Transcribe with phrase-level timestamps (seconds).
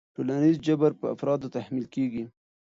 [0.15, 2.23] ټولنیز جبر په افرادو تحمیل کېږي.